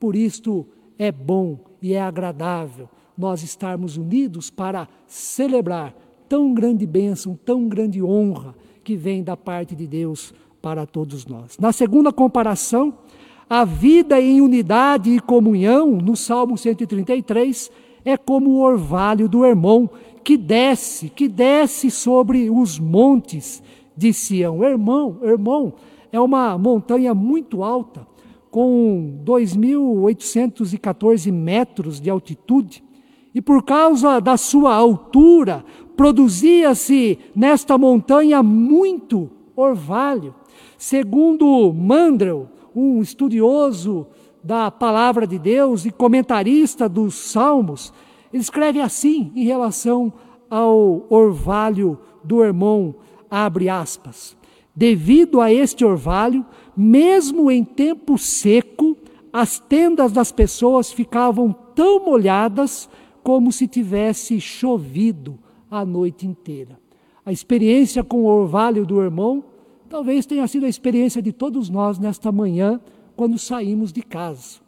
Por 0.00 0.16
isto 0.16 0.66
é 0.98 1.12
bom 1.12 1.58
e 1.80 1.92
é 1.92 2.00
agradável 2.00 2.88
nós 3.16 3.42
estarmos 3.42 3.98
unidos 3.98 4.48
para 4.48 4.88
celebrar 5.06 5.94
tão 6.26 6.54
grande 6.54 6.86
bênção, 6.86 7.38
tão 7.44 7.68
grande 7.68 8.02
honra 8.02 8.54
que 8.82 8.96
vem 8.96 9.22
da 9.22 9.36
parte 9.36 9.76
de 9.76 9.86
Deus 9.86 10.32
para 10.62 10.86
todos 10.86 11.26
nós. 11.26 11.58
Na 11.58 11.70
segunda 11.70 12.10
comparação, 12.10 12.94
a 13.48 13.64
vida 13.64 14.20
em 14.20 14.40
unidade 14.40 15.10
e 15.10 15.20
comunhão, 15.20 15.90
no 15.90 16.16
Salmo 16.16 16.56
133, 16.56 17.70
é 18.04 18.16
como 18.16 18.50
o 18.50 18.62
orvalho 18.62 19.28
do 19.28 19.44
irmão 19.44 19.90
que 20.24 20.36
desce, 20.36 21.10
que 21.10 21.28
desce 21.28 21.90
sobre 21.90 22.48
os 22.48 22.78
montes 22.78 23.62
de 23.94 24.12
Sião. 24.12 24.64
Irmão, 24.64 25.18
irmão, 25.22 25.74
é 26.12 26.20
uma 26.20 26.56
montanha 26.56 27.14
muito 27.14 27.62
alta, 27.62 28.06
com 28.50 29.22
2.814 29.24 31.32
metros 31.32 32.00
de 32.00 32.10
altitude, 32.10 32.84
e 33.34 33.40
por 33.40 33.62
causa 33.62 34.20
da 34.20 34.36
sua 34.36 34.74
altura, 34.74 35.64
produzia-se 35.96 37.18
nesta 37.34 37.78
montanha 37.78 38.42
muito 38.42 39.30
orvalho. 39.54 40.34
Segundo 40.76 41.72
Mandrel, 41.72 42.48
um 42.74 43.00
estudioso 43.00 44.06
da 44.42 44.70
palavra 44.70 45.26
de 45.26 45.38
Deus 45.38 45.84
e 45.84 45.90
comentarista 45.90 46.88
dos 46.88 47.14
Salmos, 47.14 47.92
ele 48.32 48.42
escreve 48.42 48.80
assim 48.80 49.30
em 49.36 49.44
relação 49.44 50.12
ao 50.48 51.06
orvalho 51.08 51.98
do 52.24 52.42
irmão, 52.42 52.94
abre 53.30 53.68
aspas. 53.68 54.36
Devido 54.80 55.42
a 55.42 55.52
este 55.52 55.84
orvalho, 55.84 56.42
mesmo 56.74 57.50
em 57.50 57.62
tempo 57.62 58.16
seco, 58.16 58.96
as 59.30 59.58
tendas 59.58 60.10
das 60.10 60.32
pessoas 60.32 60.90
ficavam 60.90 61.52
tão 61.52 62.02
molhadas 62.02 62.88
como 63.22 63.52
se 63.52 63.68
tivesse 63.68 64.40
chovido 64.40 65.38
a 65.70 65.84
noite 65.84 66.26
inteira. 66.26 66.80
A 67.26 67.30
experiência 67.30 68.02
com 68.02 68.22
o 68.22 68.24
orvalho 68.24 68.86
do 68.86 69.02
irmão 69.02 69.44
talvez 69.86 70.24
tenha 70.24 70.48
sido 70.48 70.64
a 70.64 70.68
experiência 70.70 71.20
de 71.20 71.30
todos 71.30 71.68
nós 71.68 71.98
nesta 71.98 72.32
manhã, 72.32 72.80
quando 73.14 73.38
saímos 73.38 73.92
de 73.92 74.00
casa 74.00 74.60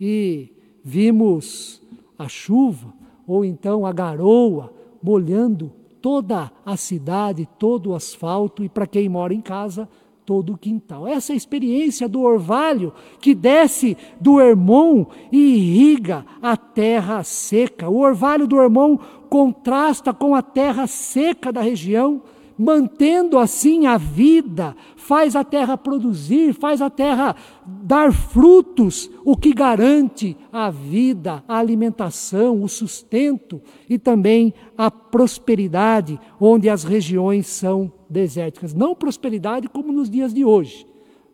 e 0.00 0.48
vimos 0.82 1.82
a 2.18 2.26
chuva 2.28 2.94
ou 3.26 3.44
então 3.44 3.84
a 3.84 3.92
garoa 3.92 4.72
molhando 5.02 5.70
toda 6.00 6.50
a 6.64 6.76
cidade, 6.76 7.48
todo 7.58 7.90
o 7.90 7.94
asfalto 7.94 8.64
e 8.64 8.68
para 8.68 8.86
quem 8.86 9.08
mora 9.08 9.34
em 9.34 9.40
casa, 9.40 9.88
todo 10.24 10.52
o 10.52 10.58
quintal. 10.58 11.08
Essa 11.08 11.32
é 11.32 11.34
a 11.34 11.36
experiência 11.36 12.08
do 12.08 12.22
orvalho 12.22 12.92
que 13.20 13.34
desce 13.34 13.96
do 14.20 14.40
Hermon 14.40 15.06
e 15.32 15.38
irriga 15.38 16.24
a 16.40 16.56
terra 16.56 17.22
seca. 17.24 17.88
O 17.88 17.98
orvalho 17.98 18.46
do 18.46 18.60
Hermon 18.60 18.96
contrasta 19.28 20.12
com 20.12 20.34
a 20.34 20.42
terra 20.42 20.86
seca 20.86 21.52
da 21.52 21.60
região 21.60 22.22
mantendo 22.60 23.38
assim 23.38 23.86
a 23.86 23.96
vida, 23.96 24.76
faz 24.94 25.34
a 25.34 25.42
terra 25.42 25.78
produzir, 25.78 26.52
faz 26.52 26.82
a 26.82 26.90
terra 26.90 27.34
dar 27.64 28.12
frutos, 28.12 29.10
o 29.24 29.34
que 29.34 29.54
garante 29.54 30.36
a 30.52 30.68
vida, 30.68 31.42
a 31.48 31.56
alimentação, 31.56 32.62
o 32.62 32.68
sustento 32.68 33.62
e 33.88 33.98
também 33.98 34.52
a 34.76 34.90
prosperidade, 34.90 36.20
onde 36.38 36.68
as 36.68 36.84
regiões 36.84 37.46
são 37.46 37.90
desérticas. 38.10 38.74
Não 38.74 38.94
prosperidade 38.94 39.66
como 39.66 39.90
nos 39.90 40.10
dias 40.10 40.34
de 40.34 40.44
hoje, 40.44 40.86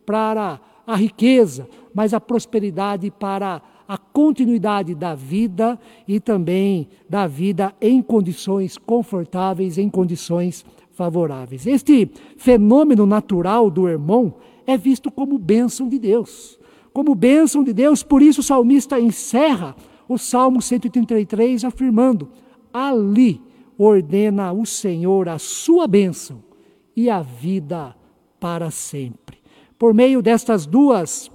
para 0.06 0.60
a 0.86 0.94
riqueza, 0.94 1.68
mas 1.92 2.14
a 2.14 2.20
prosperidade 2.20 3.10
para 3.10 3.60
a 3.88 3.98
continuidade 3.98 4.94
da 4.94 5.14
vida 5.14 5.76
e 6.06 6.20
também 6.20 6.88
da 7.08 7.26
vida 7.26 7.74
em 7.80 8.00
condições 8.00 8.78
confortáveis, 8.78 9.76
em 9.76 9.88
condições 9.88 10.64
favoráveis. 10.96 11.66
Este 11.66 12.10
fenômeno 12.38 13.06
natural 13.06 13.70
do 13.70 13.86
irmão 13.86 14.34
é 14.66 14.76
visto 14.76 15.10
como 15.10 15.38
bênção 15.38 15.88
de 15.88 15.98
Deus. 15.98 16.58
Como 16.92 17.14
bênção 17.14 17.62
de 17.62 17.74
Deus, 17.74 18.02
por 18.02 18.22
isso 18.22 18.40
o 18.40 18.42
salmista 18.42 18.98
encerra 18.98 19.76
o 20.08 20.16
Salmo 20.16 20.62
133 20.62 21.64
afirmando: 21.64 22.30
Ali 22.72 23.42
ordena 23.76 24.52
o 24.52 24.64
Senhor 24.64 25.28
a 25.28 25.38
sua 25.38 25.86
bênção 25.86 26.42
e 26.96 27.10
a 27.10 27.20
vida 27.20 27.94
para 28.40 28.70
sempre. 28.70 29.36
Por 29.78 29.92
meio 29.92 30.22
destas 30.22 30.64
duas 30.64 31.30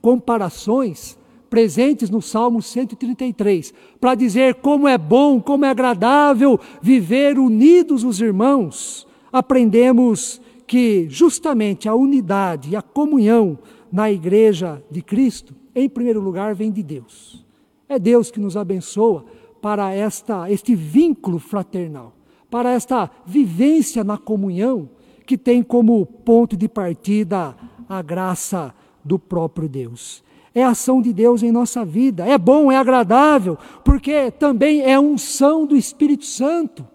comparações, 0.00 1.18
presentes 1.48 2.10
no 2.10 2.20
Salmo 2.20 2.60
133, 2.60 3.72
para 4.00 4.14
dizer 4.14 4.56
como 4.56 4.88
é 4.88 4.98
bom, 4.98 5.40
como 5.40 5.64
é 5.64 5.70
agradável 5.70 6.58
viver 6.82 7.38
unidos 7.38 8.04
os 8.04 8.20
irmãos, 8.20 9.06
aprendemos 9.32 10.40
que 10.66 11.06
justamente 11.08 11.88
a 11.88 11.94
unidade 11.94 12.70
e 12.70 12.76
a 12.76 12.82
comunhão 12.82 13.58
na 13.90 14.10
igreja 14.10 14.82
de 14.90 15.00
Cristo, 15.00 15.54
em 15.74 15.88
primeiro 15.88 16.20
lugar, 16.20 16.54
vem 16.54 16.70
de 16.70 16.82
Deus. 16.82 17.44
É 17.88 17.98
Deus 17.98 18.30
que 18.30 18.40
nos 18.40 18.56
abençoa 18.56 19.24
para 19.62 19.92
esta, 19.92 20.50
este 20.50 20.74
vínculo 20.74 21.38
fraternal, 21.38 22.12
para 22.50 22.72
esta 22.72 23.10
vivência 23.24 24.02
na 24.02 24.18
comunhão 24.18 24.90
que 25.24 25.38
tem 25.38 25.62
como 25.62 26.04
ponto 26.04 26.56
de 26.56 26.68
partida 26.68 27.56
a 27.88 28.02
graça 28.02 28.74
do 29.04 29.18
próprio 29.18 29.68
Deus 29.68 30.25
é 30.56 30.64
a 30.64 30.70
ação 30.70 31.02
de 31.02 31.12
Deus 31.12 31.42
em 31.42 31.52
nossa 31.52 31.84
vida. 31.84 32.24
É 32.24 32.38
bom, 32.38 32.72
é 32.72 32.78
agradável, 32.78 33.58
porque 33.84 34.30
também 34.30 34.80
é 34.80 34.98
unção 34.98 35.66
do 35.66 35.76
Espírito 35.76 36.24
Santo. 36.24 36.88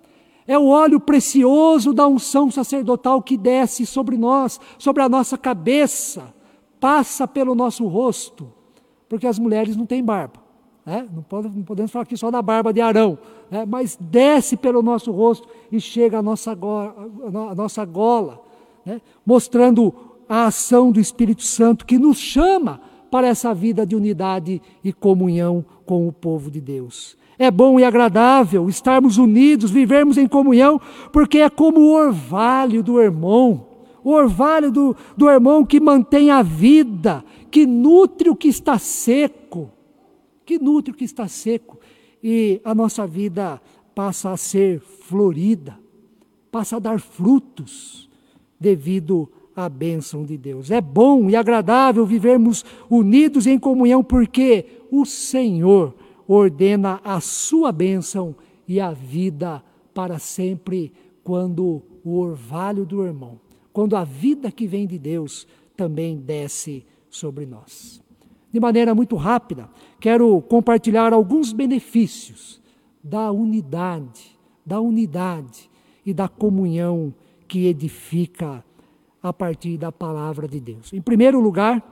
É 0.48 0.58
o 0.58 0.65
óleo 0.65 1.00
precioso 1.00 1.94
da 1.94 2.08
unção 2.08 2.50
sacerdotal 2.50 3.22
que 3.22 3.38
desce 3.38 3.86
sobre 3.86 4.18
nós, 4.18 4.60
sobre 4.80 5.03
a 5.03 5.08
nossa 5.08 5.38
cabeça, 5.38 6.34
passa 6.80 7.27
pelo 7.27 7.53
nosso 7.53 7.86
rosto, 7.86 8.51
porque 9.08 9.27
as 9.27 9.38
mulheres 9.38 9.77
não 9.77 9.86
têm 9.86 10.03
barba. 10.03 10.41
Né? 10.84 11.08
Não, 11.13 11.22
podemos, 11.22 11.91
falar 11.91 12.01
aqui 12.01 12.18
só 12.18 12.32
da 12.32 12.41
barba 12.41 12.74
de 12.74 12.82
Arão, 12.82 13.15
né? 13.51 13.63
mas 13.63 13.96
desce 14.01 14.58
pelo 14.58 14.82
nosso 14.82 15.12
rosto 15.12 15.48
e 15.72 15.80
chega 15.80 16.18
à 16.18 16.22
nossa 16.24 16.56
gola, 16.56 16.96
à 17.51 17.53
nossa 17.53 17.86
gola 17.86 18.41
né? 18.84 19.00
mostrando 19.24 19.94
a 20.27 20.46
ação 20.46 20.91
do 20.91 21.00
Espírito 21.00 21.44
Santo 21.44 21.86
que 21.86 22.00
nos 22.00 22.18
chama 22.18 22.89
para 23.12 23.27
essa 23.27 23.53
vida 23.53 23.86
de 23.86 23.96
unidade 23.96 24.62
e 24.82 24.94
comunhão 24.94 25.63
com 25.86 26.08
o 26.08 26.13
povo 26.13 26.50
de 26.50 26.62
Deus. 26.62 27.18
É 27.38 27.51
bom 27.51 27.80
e 27.80 27.84
agradável 27.84 28.70
estarmos 28.70 29.18
unidos, 29.18 29.70
vivermos 29.70 30.18
em 30.18 30.27
comunhão, 30.27 30.80
porque 31.12 31.39
é 31.39 31.50
como 31.50 31.82
o 31.82 31.94
orvalho 31.94 32.82
do 32.82 33.01
irmão, 33.01 33.68
o 34.03 34.12
orvalho 34.12 34.72
do, 34.72 34.96
do 35.18 35.30
irmão 35.30 35.65
que 35.65 35.80
mantém 35.80 36.32
a 36.32 36.41
vida, 36.41 37.24
que 37.51 37.65
nutre 37.65 38.30
o 38.30 38.36
que 38.36 38.48
está 38.48 38.80
seco, 38.80 39.70
que 40.46 40.58
nutre 40.58 40.94
o 40.94 40.96
que 40.96 41.03
está 41.03 41.27
seco, 41.27 41.80
e 42.24 42.62
a 42.63 42.74
nossa 42.74 43.06
vida 43.06 43.62
passa 43.94 44.32
a 44.32 44.38
ser 44.38 44.80
florida, 44.80 45.77
passa 46.51 46.77
a 46.77 46.80
dar 46.80 47.00
frutos 47.00 48.10
devido 48.60 49.30
à 49.55 49.67
bênção 49.67 50.24
de 50.24 50.38
Deus. 50.38 50.72
É 50.72 50.81
bom 50.81 51.29
e 51.29 51.36
agradável 51.36 52.05
vivermos 52.05 52.63
unidos 52.89 53.48
em 53.48 53.60
comunhão, 53.60 54.03
porque 54.03 54.65
o 54.91 55.05
Senhor 55.05 55.96
ordena 56.27 57.01
a 57.03 57.20
sua 57.20 57.72
bênção 57.72 58.36
e 58.67 58.79
a 58.79 58.91
vida 58.91 59.63
para 59.93 60.17
sempre, 60.20 60.93
quando 61.24 61.81
o 62.03 62.17
orvalho 62.17 62.86
do 62.86 63.03
irmão, 63.03 63.39
quando 63.74 63.96
a 63.96 64.03
vida 64.03 64.51
que 64.51 64.65
vem 64.65 64.88
de 64.88 64.98
Deus 64.98 65.48
também 65.75 66.17
desce 66.17 66.86
sobre 67.10 67.46
nós. 67.46 68.01
De 68.51 68.60
maneira 68.60 68.93
muito 68.93 69.15
rápida, 69.15 69.70
quero 70.00 70.41
compartilhar 70.41 71.13
alguns 71.13 71.53
benefícios 71.53 72.62
da 73.03 73.31
unidade, 73.31 74.38
da 74.65 74.79
unidade 74.79 75.70
e 76.05 76.13
da 76.13 76.27
comunhão 76.27 77.13
que 77.48 77.65
edifica 77.65 78.63
a 79.21 79.31
partir 79.31 79.77
da 79.77 79.91
palavra 79.91 80.47
de 80.47 80.59
Deus. 80.59 80.91
Em 80.93 81.01
primeiro 81.01 81.39
lugar, 81.39 81.83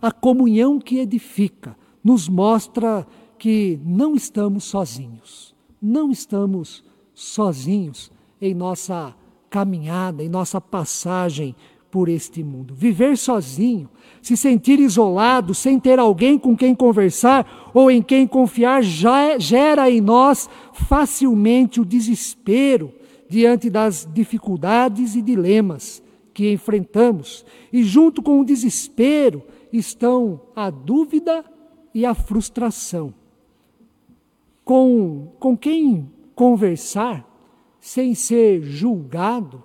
a 0.00 0.10
comunhão 0.10 0.78
que 0.78 0.98
edifica 0.98 1.76
nos 2.02 2.28
mostra 2.28 3.06
que 3.38 3.78
não 3.84 4.14
estamos 4.14 4.64
sozinhos. 4.64 5.54
Não 5.80 6.10
estamos 6.10 6.84
sozinhos 7.14 8.10
em 8.40 8.54
nossa 8.54 9.14
caminhada, 9.48 10.22
em 10.22 10.28
nossa 10.28 10.60
passagem 10.60 11.54
por 11.90 12.08
este 12.08 12.42
mundo. 12.42 12.74
Viver 12.74 13.16
sozinho, 13.16 13.88
se 14.20 14.36
sentir 14.36 14.80
isolado, 14.80 15.54
sem 15.54 15.78
ter 15.78 15.98
alguém 15.98 16.38
com 16.38 16.56
quem 16.56 16.74
conversar 16.74 17.70
ou 17.72 17.90
em 17.90 18.02
quem 18.02 18.26
confiar, 18.26 18.82
já 18.82 19.22
é, 19.22 19.40
gera 19.40 19.90
em 19.90 20.00
nós 20.00 20.48
facilmente 20.72 21.80
o 21.80 21.84
desespero 21.84 22.92
diante 23.28 23.70
das 23.70 24.06
dificuldades 24.12 25.14
e 25.14 25.22
dilemas 25.22 26.02
que 26.36 26.52
enfrentamos. 26.52 27.46
E 27.72 27.82
junto 27.82 28.22
com 28.22 28.38
o 28.38 28.44
desespero 28.44 29.42
estão 29.72 30.38
a 30.54 30.68
dúvida 30.68 31.42
e 31.94 32.04
a 32.04 32.12
frustração. 32.14 33.14
Com, 34.62 35.32
com 35.40 35.56
quem 35.56 36.12
conversar 36.34 37.26
sem 37.80 38.14
ser 38.14 38.60
julgado 38.60 39.64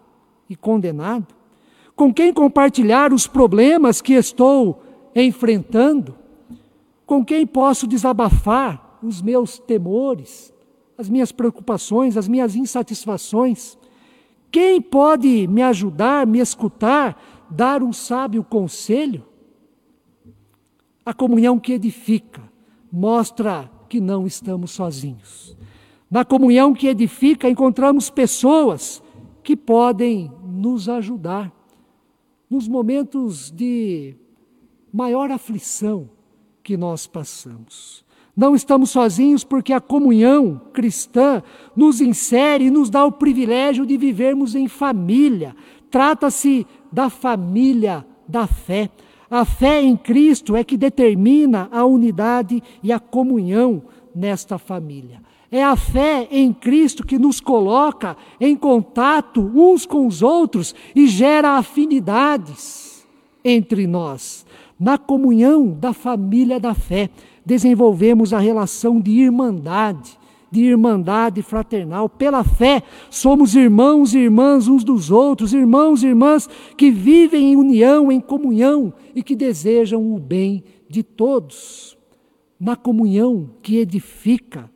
e 0.49 0.55
condenado? 0.55 1.35
Com 1.93 2.13
quem 2.13 2.33
compartilhar 2.33 3.11
os 3.11 3.27
problemas 3.27 4.01
que 4.01 4.13
estou 4.13 4.81
enfrentando? 5.13 6.15
Com 7.05 7.25
quem 7.25 7.45
posso 7.45 7.85
desabafar 7.85 8.97
os 9.03 9.21
meus 9.21 9.59
temores, 9.59 10.53
as 10.97 11.09
minhas 11.09 11.33
preocupações, 11.33 12.15
as 12.15 12.29
minhas 12.29 12.55
insatisfações? 12.55 13.77
Quem 14.51 14.81
pode 14.81 15.47
me 15.47 15.61
ajudar, 15.61 16.27
me 16.27 16.39
escutar, 16.39 17.47
dar 17.49 17.81
um 17.81 17.93
sábio 17.93 18.43
conselho? 18.43 19.25
A 21.05 21.13
comunhão 21.13 21.57
que 21.57 21.73
edifica 21.73 22.41
mostra 22.91 23.71
que 23.87 24.01
não 24.01 24.27
estamos 24.27 24.71
sozinhos. 24.71 25.57
Na 26.09 26.25
comunhão 26.25 26.73
que 26.73 26.87
edifica, 26.87 27.49
encontramos 27.49 28.09
pessoas 28.09 29.01
que 29.41 29.55
podem 29.55 30.29
nos 30.43 30.89
ajudar 30.89 31.51
nos 32.49 32.67
momentos 32.67 33.49
de 33.49 34.15
maior 34.91 35.31
aflição 35.31 36.09
que 36.61 36.75
nós 36.75 37.07
passamos. 37.07 38.03
Não 38.35 38.55
estamos 38.55 38.89
sozinhos 38.91 39.43
porque 39.43 39.73
a 39.73 39.81
comunhão 39.81 40.61
cristã 40.73 41.43
nos 41.75 41.99
insere 41.99 42.65
e 42.65 42.71
nos 42.71 42.89
dá 42.89 43.05
o 43.05 43.11
privilégio 43.11 43.85
de 43.85 43.97
vivermos 43.97 44.55
em 44.55 44.67
família. 44.67 45.55
Trata-se 45.89 46.65
da 46.91 47.09
família 47.09 48.05
da 48.27 48.47
fé. 48.47 48.89
A 49.29 49.45
fé 49.45 49.81
em 49.81 49.95
Cristo 49.95 50.55
é 50.55 50.63
que 50.63 50.77
determina 50.77 51.69
a 51.71 51.85
unidade 51.85 52.61
e 52.81 52.91
a 52.91 52.99
comunhão 52.99 53.83
nesta 54.15 54.57
família. 54.57 55.21
É 55.51 55.61
a 55.61 55.75
fé 55.75 56.27
em 56.31 56.53
Cristo 56.53 57.05
que 57.05 57.19
nos 57.19 57.41
coloca 57.41 58.15
em 58.39 58.55
contato 58.55 59.41
uns 59.53 59.85
com 59.85 60.07
os 60.07 60.21
outros 60.21 60.73
e 60.95 61.07
gera 61.07 61.57
afinidades 61.57 63.05
entre 63.43 63.85
nós. 63.85 64.45
Na 64.79 64.97
comunhão 64.97 65.67
da 65.69 65.93
família 65.93 66.59
da 66.59 66.73
fé, 66.73 67.09
desenvolvemos 67.45 68.33
a 68.33 68.39
relação 68.39 68.99
de 68.99 69.11
irmandade, 69.11 70.19
de 70.51 70.63
irmandade 70.63 71.41
fraternal. 71.41 72.09
Pela 72.09 72.43
fé, 72.43 72.83
somos 73.09 73.55
irmãos 73.55 74.13
e 74.13 74.19
irmãs 74.19 74.67
uns 74.67 74.83
dos 74.83 75.09
outros, 75.09 75.53
irmãos 75.53 76.03
e 76.03 76.07
irmãs 76.07 76.49
que 76.77 76.91
vivem 76.91 77.53
em 77.53 77.55
união, 77.55 78.11
em 78.11 78.19
comunhão 78.19 78.93
e 79.15 79.23
que 79.23 79.35
desejam 79.35 80.13
o 80.13 80.19
bem 80.19 80.63
de 80.89 81.03
todos. 81.03 81.97
Na 82.59 82.75
comunhão 82.75 83.49
que 83.61 83.77
edifica, 83.77 84.69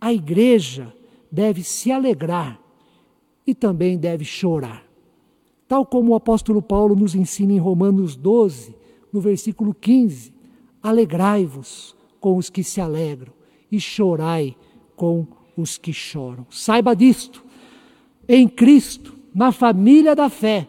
a 0.00 0.12
igreja 0.12 0.94
deve 1.30 1.62
se 1.62 1.90
alegrar 1.90 2.60
e 3.46 3.54
também 3.54 3.98
deve 3.98 4.24
chorar. 4.24 4.84
Tal 5.68 5.84
como 5.84 6.12
o 6.12 6.14
apóstolo 6.14 6.62
Paulo 6.62 6.94
nos 6.94 7.14
ensina 7.14 7.52
em 7.52 7.58
Romanos 7.58 8.14
12, 8.14 8.74
no 9.12 9.20
versículo 9.20 9.74
15: 9.74 10.32
Alegrai-vos 10.80 11.95
com 12.20 12.36
os 12.36 12.50
que 12.50 12.62
se 12.62 12.80
alegram 12.80 13.32
e 13.70 13.80
chorai 13.80 14.56
com 14.94 15.26
os 15.56 15.78
que 15.78 15.92
choram. 15.92 16.46
Saiba 16.50 16.94
disto, 16.94 17.44
em 18.28 18.48
Cristo, 18.48 19.14
na 19.34 19.52
família 19.52 20.14
da 20.14 20.28
fé, 20.28 20.68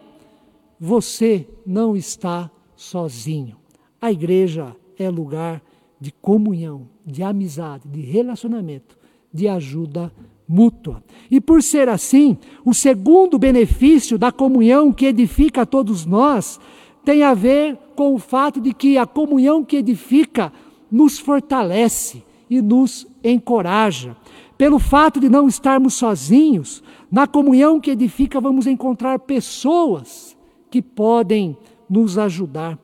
você 0.78 1.46
não 1.66 1.96
está 1.96 2.50
sozinho. 2.76 3.56
A 4.00 4.12
igreja 4.12 4.76
é 4.96 5.10
lugar 5.10 5.62
de 6.00 6.12
comunhão, 6.12 6.88
de 7.04 7.22
amizade, 7.22 7.88
de 7.88 8.00
relacionamento 8.00 8.96
de 9.32 9.48
ajuda 9.48 10.12
mútua. 10.46 11.02
E 11.30 11.40
por 11.40 11.62
ser 11.62 11.88
assim, 11.88 12.38
o 12.64 12.72
segundo 12.72 13.38
benefício 13.38 14.18
da 14.18 14.32
comunhão 14.32 14.92
que 14.92 15.06
edifica 15.06 15.66
todos 15.66 16.06
nós 16.06 16.58
tem 17.04 17.22
a 17.22 17.34
ver 17.34 17.76
com 17.94 18.14
o 18.14 18.18
fato 18.18 18.60
de 18.60 18.72
que 18.72 18.96
a 18.96 19.06
comunhão 19.06 19.64
que 19.64 19.76
edifica 19.76 20.52
nos 20.90 21.18
fortalece 21.18 22.22
e 22.48 22.60
nos 22.62 23.06
encoraja. 23.22 24.16
Pelo 24.56 24.78
fato 24.78 25.20
de 25.20 25.28
não 25.28 25.46
estarmos 25.46 25.94
sozinhos, 25.94 26.82
na 27.10 27.26
comunhão 27.26 27.80
que 27.80 27.90
edifica 27.90 28.40
vamos 28.40 28.66
encontrar 28.66 29.20
pessoas 29.20 30.36
que 30.70 30.82
podem 30.82 31.56
nos 31.88 32.18
ajudar. 32.18 32.78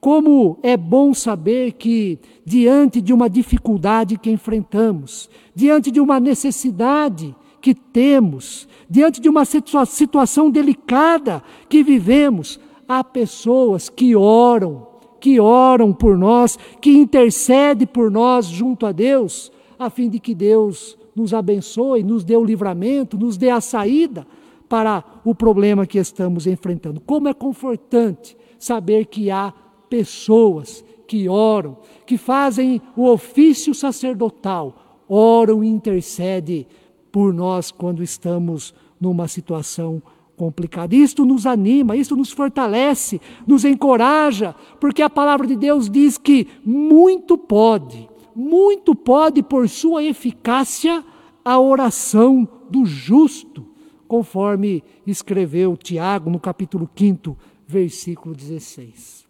Como 0.00 0.58
é 0.62 0.76
bom 0.76 1.12
saber 1.12 1.72
que, 1.72 2.18
diante 2.44 3.00
de 3.00 3.12
uma 3.12 3.28
dificuldade 3.28 4.18
que 4.18 4.30
enfrentamos, 4.30 5.28
diante 5.54 5.90
de 5.90 6.00
uma 6.00 6.20
necessidade 6.20 7.34
que 7.60 7.74
temos, 7.74 8.68
diante 8.88 9.20
de 9.20 9.28
uma 9.28 9.44
situação 9.44 10.48
delicada 10.48 11.42
que 11.68 11.82
vivemos, 11.82 12.60
há 12.86 13.02
pessoas 13.02 13.88
que 13.88 14.14
oram, 14.14 14.86
que 15.20 15.40
oram 15.40 15.92
por 15.92 16.16
nós, 16.16 16.58
que 16.80 16.90
intercedem 16.90 17.86
por 17.86 18.10
nós 18.10 18.46
junto 18.46 18.86
a 18.86 18.92
Deus, 18.92 19.50
a 19.78 19.90
fim 19.90 20.08
de 20.08 20.18
que 20.18 20.34
Deus 20.34 20.96
nos 21.14 21.32
abençoe, 21.32 22.02
nos 22.02 22.24
dê 22.24 22.36
o 22.36 22.44
livramento, 22.44 23.16
nos 23.16 23.36
dê 23.36 23.50
a 23.50 23.60
saída 23.60 24.26
para 24.68 25.02
o 25.24 25.34
problema 25.34 25.86
que 25.86 25.98
estamos 25.98 26.46
enfrentando. 26.46 27.00
Como 27.00 27.28
é 27.28 27.34
confortante 27.34 28.36
saber 28.58 29.06
que 29.06 29.30
há 29.30 29.52
pessoas 29.88 30.84
que 31.06 31.28
oram, 31.28 31.78
que 32.04 32.18
fazem 32.18 32.82
o 32.96 33.08
ofício 33.08 33.74
sacerdotal, 33.74 35.02
oram 35.08 35.62
e 35.62 35.68
intercedem 35.68 36.66
por 37.12 37.32
nós 37.32 37.70
quando 37.70 38.02
estamos 38.02 38.74
numa 39.00 39.28
situação 39.28 40.02
complicada. 40.36 40.94
Isto 40.94 41.24
nos 41.24 41.46
anima, 41.46 41.96
isto 41.96 42.14
nos 42.14 42.30
fortalece, 42.30 43.20
nos 43.46 43.64
encoraja, 43.64 44.54
porque 44.78 45.02
a 45.02 45.10
palavra 45.10 45.46
de 45.46 45.56
Deus 45.56 45.90
diz 45.90 46.18
que 46.18 46.46
muito 46.64 47.36
pode, 47.36 48.08
muito 48.34 48.94
pode 48.94 49.42
por 49.42 49.68
sua 49.68 50.04
eficácia 50.04 51.04
a 51.44 51.58
oração 51.58 52.46
do 52.70 52.84
justo, 52.84 53.66
conforme 54.06 54.84
escreveu 55.06 55.76
Tiago 55.76 56.30
no 56.30 56.38
capítulo 56.38 56.88
5, 56.94 57.36
versículo 57.66 58.34
16. 58.34 59.26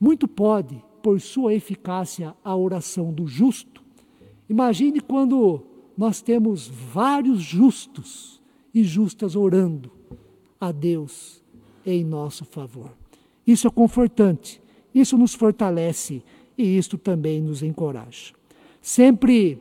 Muito 0.00 0.26
pode, 0.26 0.82
por 1.02 1.20
sua 1.20 1.52
eficácia, 1.52 2.34
a 2.44 2.56
oração 2.56 3.12
do 3.12 3.26
justo. 3.26 3.82
Imagine 4.48 5.00
quando 5.00 5.62
nós 5.96 6.22
temos 6.22 6.68
vários 6.68 7.40
justos 7.40 8.40
e 8.74 8.82
justas 8.82 9.36
orando 9.36 10.01
a 10.62 10.70
Deus 10.70 11.42
em 11.84 12.04
nosso 12.04 12.44
favor. 12.44 12.92
Isso 13.44 13.66
é 13.66 13.70
confortante, 13.70 14.62
isso 14.94 15.18
nos 15.18 15.34
fortalece 15.34 16.22
e 16.56 16.78
isto 16.78 16.96
também 16.96 17.40
nos 17.40 17.64
encoraja. 17.64 18.32
Sempre 18.80 19.60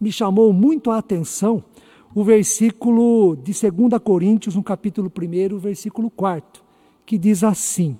me 0.00 0.10
chamou 0.10 0.50
muito 0.50 0.90
a 0.90 0.96
atenção 0.96 1.62
o 2.14 2.24
versículo 2.24 3.36
de 3.36 3.52
2 3.52 4.02
Coríntios, 4.02 4.54
no 4.56 4.62
capítulo 4.62 5.12
1, 5.14 5.58
versículo 5.58 6.08
4, 6.08 6.64
que 7.04 7.18
diz 7.18 7.44
assim: 7.44 7.98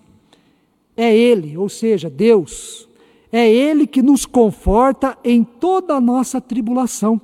É 0.97 1.15
Ele, 1.15 1.59
ou 1.59 1.69
seja, 1.69 2.09
Deus, 2.09 2.89
é 3.31 3.53
Ele 3.53 3.87
que 3.87 4.01
nos 4.01 4.25
conforta 4.25 5.19
em 5.23 5.45
toda 5.45 5.95
a 5.95 6.01
nossa 6.01 6.41
tribulação, 6.41 7.21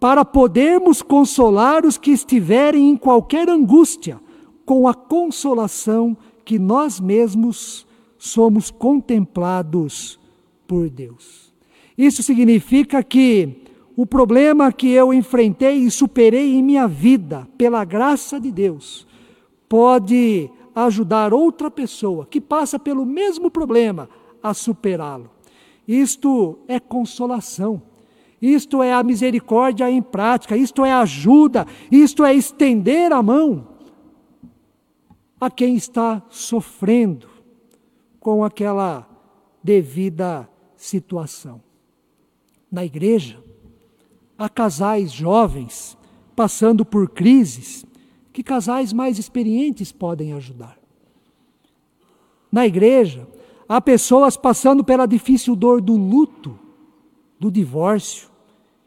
para 0.00 0.24
podermos 0.24 1.02
consolar 1.02 1.84
os 1.84 1.98
que 1.98 2.10
estiverem 2.10 2.88
em 2.88 2.96
qualquer 2.96 3.50
angústia, 3.50 4.18
com 4.66 4.88
a 4.88 4.92
consolação 4.92 6.16
que 6.44 6.58
nós 6.58 6.98
mesmos 6.98 7.86
somos 8.18 8.70
contemplados 8.70 10.18
por 10.66 10.90
Deus. 10.90 11.54
Isso 11.96 12.22
significa 12.22 13.02
que 13.02 13.62
o 13.96 14.04
problema 14.04 14.72
que 14.72 14.90
eu 14.90 15.14
enfrentei 15.14 15.76
e 15.76 15.90
superei 15.90 16.56
em 16.56 16.62
minha 16.62 16.88
vida, 16.88 17.48
pela 17.56 17.84
graça 17.84 18.40
de 18.40 18.50
Deus, 18.50 19.06
pode 19.68 20.50
ajudar 20.74 21.32
outra 21.32 21.70
pessoa 21.70 22.26
que 22.26 22.40
passa 22.40 22.78
pelo 22.78 23.06
mesmo 23.06 23.50
problema 23.50 24.10
a 24.42 24.52
superá-lo. 24.52 25.30
Isto 25.86 26.58
é 26.66 26.80
consolação. 26.80 27.80
Isto 28.42 28.82
é 28.82 28.92
a 28.92 29.02
misericórdia 29.02 29.90
em 29.90 30.02
prática, 30.02 30.56
isto 30.56 30.84
é 30.84 30.92
ajuda, 30.92 31.66
isto 31.90 32.22
é 32.22 32.34
estender 32.34 33.10
a 33.10 33.22
mão 33.22 33.75
a 35.40 35.50
quem 35.50 35.76
está 35.76 36.22
sofrendo 36.30 37.28
com 38.18 38.44
aquela 38.44 39.08
devida 39.62 40.48
situação. 40.76 41.62
Na 42.70 42.84
igreja, 42.84 43.42
há 44.36 44.48
casais 44.48 45.12
jovens 45.12 45.96
passando 46.34 46.84
por 46.84 47.08
crises 47.08 47.84
que 48.32 48.42
casais 48.42 48.92
mais 48.92 49.18
experientes 49.18 49.92
podem 49.92 50.32
ajudar. 50.34 50.78
Na 52.50 52.66
igreja, 52.66 53.26
há 53.68 53.80
pessoas 53.80 54.36
passando 54.36 54.84
pela 54.84 55.06
difícil 55.06 55.56
dor 55.56 55.80
do 55.80 55.96
luto, 55.96 56.58
do 57.38 57.50
divórcio, 57.50 58.28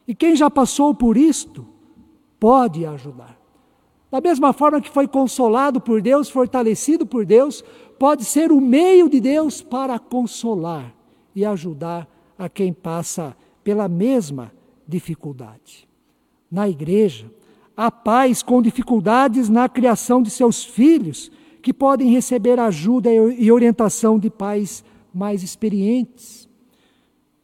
e 0.07 0.13
quem 0.13 0.35
já 0.35 0.49
passou 0.49 0.93
por 0.93 1.17
isto 1.17 1.65
pode 2.39 2.85
ajudar. 2.85 3.38
Da 4.11 4.19
mesma 4.19 4.53
forma 4.53 4.81
que 4.81 4.89
foi 4.89 5.07
consolado 5.07 5.79
por 5.79 6.01
Deus, 6.01 6.29
fortalecido 6.29 7.05
por 7.05 7.25
Deus, 7.25 7.63
pode 7.99 8.25
ser 8.25 8.51
o 8.51 8.59
meio 8.59 9.07
de 9.07 9.19
Deus 9.19 9.61
para 9.61 9.99
consolar 9.99 10.93
e 11.35 11.45
ajudar 11.45 12.07
a 12.37 12.49
quem 12.49 12.73
passa 12.73 13.35
pela 13.63 13.87
mesma 13.87 14.51
dificuldade. 14.87 15.87
Na 16.51 16.67
igreja, 16.67 17.31
há 17.77 17.91
pais 17.91 18.41
com 18.41 18.61
dificuldades 18.61 19.47
na 19.47 19.69
criação 19.69 20.23
de 20.23 20.31
seus 20.31 20.63
filhos 20.63 21.31
que 21.61 21.73
podem 21.73 22.09
receber 22.09 22.59
ajuda 22.59 23.11
e 23.13 23.51
orientação 23.51 24.17
de 24.17 24.29
pais 24.29 24.83
mais 25.13 25.43
experientes. 25.43 26.49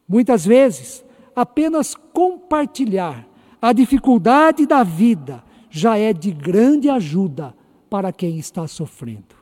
Muitas 0.08 0.44
vezes, 0.44 1.04
apenas 1.34 1.94
compartilhar 1.94 3.28
a 3.60 3.72
dificuldade 3.72 4.66
da 4.66 4.82
vida 4.82 5.44
já 5.76 5.98
é 5.98 6.12
de 6.12 6.30
grande 6.30 6.88
ajuda 6.88 7.54
para 7.90 8.10
quem 8.10 8.38
está 8.38 8.66
sofrendo. 8.66 9.36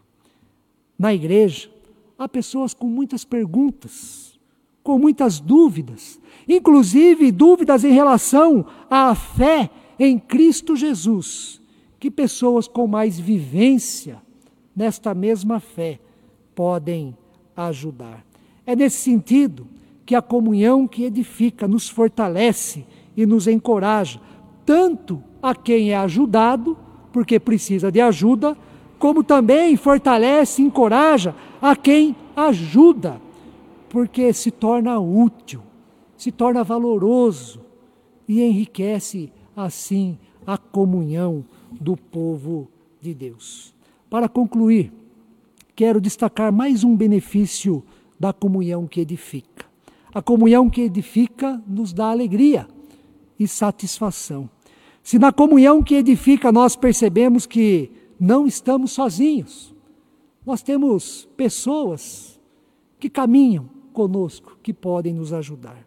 Na 0.99 1.15
igreja, 1.15 1.71
há 2.19 2.29
pessoas 2.29 2.75
com 2.75 2.89
muitas 2.89 3.25
perguntas, 3.25 4.39
com 4.83 4.99
muitas 4.99 5.39
dúvidas, 5.39 6.21
inclusive 6.49 7.31
dúvidas 7.31 7.85
em 7.85 7.93
relação 7.93 8.67
à 8.91 9.15
fé 9.15 9.71
em 9.99 10.19
Cristo 10.19 10.75
Jesus, 10.75 11.61
que 12.01 12.11
pessoas 12.11 12.67
com 12.67 12.87
mais 12.87 13.19
vivência 13.19 14.21
nesta 14.75 15.15
mesma 15.15 15.61
fé 15.61 16.01
podem 16.53 17.17
ajudar. 17.57 18.25
É 18.67 18.75
nesse 18.75 18.97
sentido 18.97 19.69
que 20.05 20.17
a 20.17 20.21
comunhão 20.21 20.89
que 20.89 21.05
edifica 21.05 21.69
nos 21.69 21.89
fortalece 21.89 22.85
e 23.17 23.25
nos 23.25 23.47
encoraja, 23.47 24.21
tanto 24.67 25.23
a 25.45 25.55
quem 25.55 25.91
é 25.91 25.97
ajudado, 25.97 26.75
porque 27.13 27.39
precisa 27.39 27.93
de 27.93 28.01
ajuda, 28.01 28.57
como 28.99 29.23
também 29.23 29.77
fortalece 29.77 30.63
encoraja 30.63 31.35
a 31.61 31.77
quem 31.77 32.17
ajuda, 32.35 33.21
porque 33.91 34.33
se 34.33 34.51
torna 34.51 34.99
útil, 34.99 35.61
se 36.17 36.33
torna 36.33 36.65
valoroso 36.65 37.61
e 38.27 38.41
enriquece 38.41 39.31
assim 39.55 40.19
a 40.47 40.57
comunhão 40.57 41.45
do 41.79 41.95
povo 41.95 42.71
de 42.99 43.13
Deus. 43.13 43.75
Para 44.09 44.31
concluir, 44.31 44.91
quero 45.77 46.01
destacar 46.01 46.51
mais 46.51 46.83
um 46.85 46.97
benefício 46.97 47.85
da 48.19 48.33
comunhão 48.33 48.87
que 48.87 48.99
edifica. 48.99 49.67
A 50.15 50.23
comunhão 50.23 50.71
que 50.71 50.81
edifica 50.81 51.63
nos 51.67 51.93
dá 51.93 52.07
alegria 52.07 52.67
e 53.39 53.47
satisfação. 53.47 54.54
Se 55.05 55.19
na 55.19 55.31
comunhão 55.31 55.83
que 55.83 55.97
edifica 55.97 56.51
nós 56.51 56.75
percebemos 56.75 57.45
que 57.45 57.93
não 58.19 58.47
estamos 58.47 58.93
sozinhos, 58.93 59.75
nós 60.47 60.63
temos 60.63 61.29
pessoas 61.37 62.41
que 62.99 63.11
caminham 63.11 63.69
conosco, 63.93 64.57
que 64.63 64.73
podem 64.73 65.13
nos 65.13 65.31
ajudar. 65.31 65.87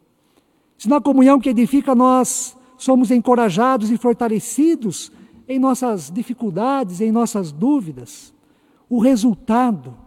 Se 0.77 0.87
na 0.87 1.01
comunhão 1.01 1.39
que 1.39 1.49
edifica 1.49 1.95
nós 1.95 2.55
somos 2.77 3.09
encorajados 3.09 3.89
e 3.89 3.97
fortalecidos 3.97 5.11
em 5.47 5.57
nossas 5.57 6.11
dificuldades, 6.11 7.01
em 7.01 7.11
nossas 7.11 7.51
dúvidas, 7.51 8.31
o 8.87 8.99
resultado 8.99 9.97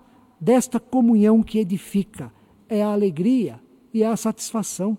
desta 0.41 0.79
comunhão 0.79 1.43
que 1.43 1.59
edifica 1.59 2.33
é 2.69 2.81
a 2.81 2.93
alegria 2.93 3.61
e 3.93 4.05
a 4.05 4.17
satisfação. 4.17 4.97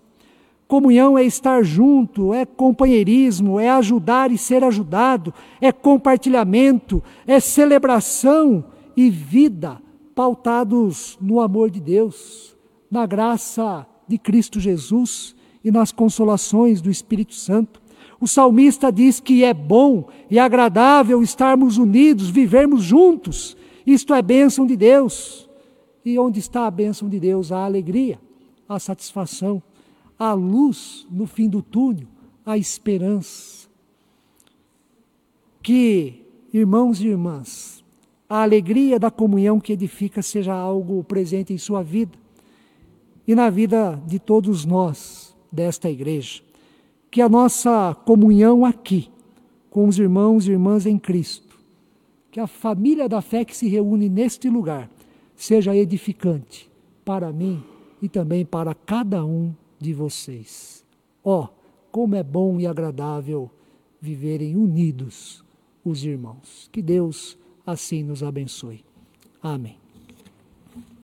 Comunhão 0.72 1.18
é 1.18 1.22
estar 1.22 1.62
junto, 1.62 2.32
é 2.32 2.46
companheirismo, 2.46 3.60
é 3.60 3.68
ajudar 3.68 4.32
e 4.32 4.38
ser 4.38 4.64
ajudado, 4.64 5.34
é 5.60 5.70
compartilhamento, 5.70 7.02
é 7.26 7.38
celebração 7.40 8.64
e 8.96 9.10
vida 9.10 9.82
pautados 10.14 11.18
no 11.20 11.42
amor 11.42 11.70
de 11.70 11.78
Deus, 11.78 12.56
na 12.90 13.04
graça 13.04 13.86
de 14.08 14.16
Cristo 14.16 14.58
Jesus 14.58 15.36
e 15.62 15.70
nas 15.70 15.92
consolações 15.92 16.80
do 16.80 16.90
Espírito 16.90 17.34
Santo. 17.34 17.82
O 18.18 18.26
salmista 18.26 18.90
diz 18.90 19.20
que 19.20 19.44
é 19.44 19.52
bom 19.52 20.08
e 20.30 20.38
agradável 20.38 21.22
estarmos 21.22 21.76
unidos, 21.76 22.30
vivermos 22.30 22.82
juntos. 22.82 23.58
Isto 23.86 24.14
é 24.14 24.22
bênção 24.22 24.66
de 24.66 24.74
Deus. 24.74 25.46
E 26.02 26.18
onde 26.18 26.40
está 26.40 26.66
a 26.66 26.70
bênção 26.70 27.10
de 27.10 27.20
Deus? 27.20 27.52
A 27.52 27.62
alegria, 27.62 28.18
a 28.66 28.78
satisfação 28.78 29.62
a 30.18 30.32
luz 30.32 31.06
no 31.10 31.26
fim 31.26 31.48
do 31.48 31.62
túnel, 31.62 32.06
a 32.44 32.56
esperança. 32.58 33.68
Que, 35.62 36.24
irmãos 36.52 37.00
e 37.00 37.08
irmãs, 37.08 37.84
a 38.28 38.42
alegria 38.42 38.98
da 38.98 39.10
comunhão 39.10 39.60
que 39.60 39.72
edifica 39.72 40.22
seja 40.22 40.54
algo 40.54 41.04
presente 41.04 41.52
em 41.52 41.58
sua 41.58 41.82
vida 41.82 42.18
e 43.26 43.34
na 43.34 43.50
vida 43.50 44.02
de 44.06 44.18
todos 44.18 44.64
nós 44.64 45.36
desta 45.50 45.90
igreja. 45.90 46.42
Que 47.10 47.20
a 47.20 47.28
nossa 47.28 47.94
comunhão 48.06 48.64
aqui, 48.64 49.10
com 49.70 49.86
os 49.86 49.98
irmãos 49.98 50.46
e 50.46 50.52
irmãs 50.52 50.86
em 50.86 50.98
Cristo, 50.98 51.58
que 52.30 52.40
a 52.40 52.46
família 52.46 53.08
da 53.08 53.20
fé 53.20 53.44
que 53.44 53.54
se 53.54 53.68
reúne 53.68 54.08
neste 54.08 54.48
lugar, 54.48 54.90
seja 55.36 55.76
edificante 55.76 56.70
para 57.04 57.30
mim 57.32 57.62
e 58.00 58.08
também 58.08 58.44
para 58.44 58.74
cada 58.74 59.24
um 59.24 59.52
de 59.82 59.92
vocês. 59.92 60.84
Ó, 61.22 61.44
oh, 61.44 61.48
como 61.90 62.14
é 62.16 62.22
bom 62.22 62.58
e 62.58 62.66
agradável 62.66 63.50
viverem 64.00 64.56
unidos 64.56 65.44
os 65.84 66.04
irmãos. 66.04 66.68
Que 66.72 66.80
Deus 66.80 67.36
assim 67.66 68.02
nos 68.02 68.22
abençoe. 68.22 68.84
Amém. 69.42 69.81